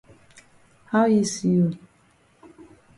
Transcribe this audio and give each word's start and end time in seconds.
How 0.87 1.05
e 1.07 1.23
see 1.23 1.51
you? 1.57 1.77